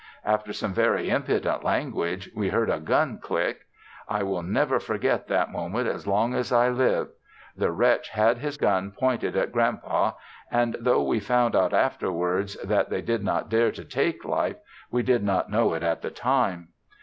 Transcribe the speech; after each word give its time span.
After 0.25 0.51
some 0.51 0.73
very 0.73 1.11
impudent 1.11 1.63
language 1.63 2.31
we 2.35 2.49
heard 2.49 2.71
a 2.71 2.79
gun 2.79 3.19
click. 3.19 3.67
I 4.09 4.23
will 4.23 4.41
never 4.41 4.79
forget 4.79 5.27
that 5.27 5.51
moment 5.51 5.87
as 5.87 6.07
long 6.07 6.33
as 6.33 6.51
I 6.51 6.69
live. 6.69 7.09
The 7.55 7.69
wretch 7.71 8.09
had 8.09 8.39
his 8.39 8.57
gun 8.57 8.93
pointed 8.97 9.37
at 9.37 9.51
Grand 9.51 9.83
Pa, 9.83 10.15
and 10.49 10.75
though 10.79 11.03
we 11.03 11.19
found 11.19 11.55
out 11.55 11.75
afterwards 11.75 12.55
that 12.63 12.89
they 12.89 13.03
did 13.03 13.23
not 13.23 13.47
dare 13.49 13.71
to 13.73 13.85
take 13.85 14.25
life, 14.25 14.55
we 14.89 15.03
did 15.03 15.23
not 15.23 15.51
know 15.51 15.75
it 15.75 15.83
at 15.83 16.01
the 16.01 16.09
time. 16.09 16.69